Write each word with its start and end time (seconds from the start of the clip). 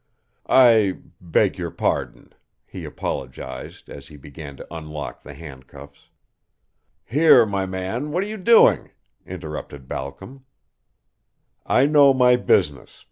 "I 0.49 0.97
beg 1.21 1.59
your 1.59 1.69
pardon," 1.69 2.33
he 2.65 2.85
apologized 2.85 3.87
as 3.87 4.07
he 4.07 4.17
began 4.17 4.57
to 4.57 4.65
unlock 4.73 5.21
the 5.21 5.35
handcuffs. 5.35 6.09
"Here, 7.05 7.45
my 7.45 7.67
man, 7.67 8.09
what 8.09 8.23
are 8.23 8.27
you 8.27 8.37
doing?" 8.37 8.89
interrupted 9.27 9.87
Balcom. 9.87 10.43
"I 11.67 11.85
know 11.85 12.15
my 12.15 12.35
business. 12.35 12.99